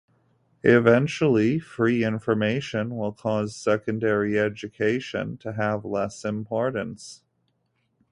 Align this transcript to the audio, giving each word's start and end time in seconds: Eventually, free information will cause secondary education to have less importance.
Eventually, 0.63 1.59
free 1.59 2.03
information 2.03 2.97
will 2.97 3.11
cause 3.11 3.55
secondary 3.55 4.39
education 4.39 5.37
to 5.37 5.53
have 5.53 5.85
less 5.85 6.25
importance. 6.25 7.21